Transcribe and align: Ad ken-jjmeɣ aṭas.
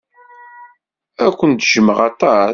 Ad 1.25 1.33
ken-jjmeɣ 1.39 1.97
aṭas. 2.09 2.49